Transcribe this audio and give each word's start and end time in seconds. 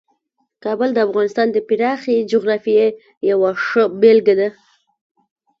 کابل 0.63 0.89
د 0.93 0.97
افغانستان 1.07 1.47
د 1.51 1.57
پراخې 1.67 2.15
جغرافیې 2.31 2.85
یوه 3.31 3.51
ښه 3.65 3.83
بېلګه 4.01 4.35
ده. 4.39 4.49